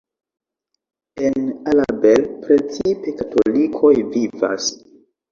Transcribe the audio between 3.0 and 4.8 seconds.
katolikoj vivas.